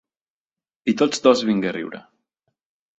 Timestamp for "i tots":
0.93-1.23